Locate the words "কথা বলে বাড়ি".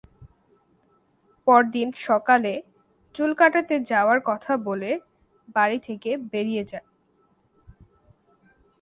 4.29-5.77